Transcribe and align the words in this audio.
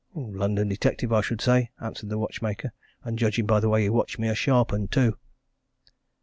"London 0.15 0.67
detective, 0.69 1.13
I 1.13 1.21
should 1.21 1.41
say," 1.41 1.69
answered 1.79 2.09
the 2.09 2.17
watchmaker. 2.17 2.73
"And 3.03 3.19
judging 3.19 3.45
by 3.45 3.59
the 3.59 3.69
way 3.69 3.83
he 3.83 3.89
watched 3.91 4.17
me, 4.17 4.29
a 4.29 4.33
sharp 4.33 4.73
'un, 4.73 4.87
too!" 4.87 5.15